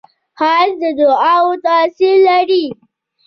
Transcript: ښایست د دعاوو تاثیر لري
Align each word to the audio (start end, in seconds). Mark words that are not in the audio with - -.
ښایست 0.37 0.77
د 0.81 0.83
دعاوو 0.97 1.61
تاثیر 1.65 2.15
لري 2.27 2.65